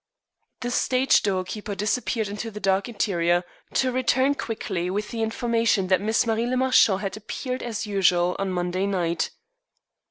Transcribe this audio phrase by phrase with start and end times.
[0.61, 3.43] The stage doorkeeper disappeared into the dark interior,
[3.75, 8.49] to return quickly with the information that Miss le Marchant had appeared as usual on
[8.49, 9.29] Monday night.